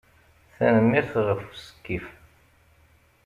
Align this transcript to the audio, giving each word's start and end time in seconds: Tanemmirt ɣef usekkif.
Tanemmirt 0.55 1.13
ɣef 1.25 1.41
usekkif. 1.53 2.07